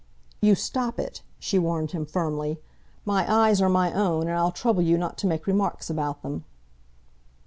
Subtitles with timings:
[0.41, 2.59] "You stop it!" she warned him firmly.
[3.05, 6.43] "My eyes are my own, and I'll trouble you not to make remarks about them."